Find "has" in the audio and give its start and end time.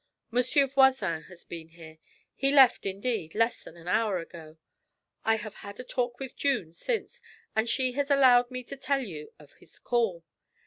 1.25-1.43, 7.91-8.09